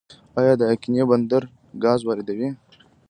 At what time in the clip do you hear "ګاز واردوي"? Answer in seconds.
1.83-2.49